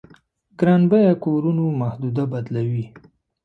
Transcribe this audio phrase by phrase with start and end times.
[0.59, 2.85] ګران بيه کورونو محدوده بدلوي.